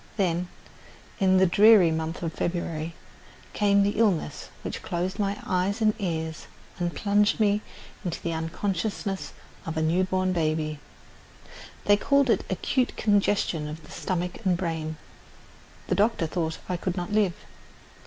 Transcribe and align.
Then, 0.17 0.47
in 1.19 1.37
the 1.37 1.45
dreary 1.45 1.91
month 1.91 2.23
of 2.23 2.33
February, 2.33 2.95
came 3.53 3.83
the 3.83 3.99
illness 3.99 4.49
which 4.63 4.81
closed 4.81 5.19
my 5.19 5.37
eyes 5.45 5.79
and 5.79 5.93
ears 5.99 6.47
and 6.79 6.95
plunged 6.95 7.39
me 7.39 7.61
into 8.03 8.19
the 8.19 8.33
unconsciousness 8.33 9.31
of 9.63 9.77
a 9.77 9.81
new 9.83 10.03
born 10.03 10.33
baby. 10.33 10.79
They 11.85 11.97
called 11.97 12.31
it 12.31 12.43
acute 12.49 12.97
congestion 12.97 13.67
of 13.67 13.83
the 13.83 13.91
stomach 13.91 14.43
and 14.43 14.57
brain. 14.57 14.97
The 15.85 15.93
doctor 15.93 16.25
thought 16.25 16.57
I 16.67 16.77
could 16.77 16.97
not 16.97 17.11
live. 17.11 17.35